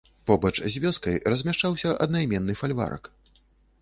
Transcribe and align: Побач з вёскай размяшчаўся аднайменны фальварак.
Побач 0.29 0.51
з 0.73 0.81
вёскай 0.85 1.19
размяшчаўся 1.33 1.93
аднайменны 2.07 2.59
фальварак. 2.63 3.03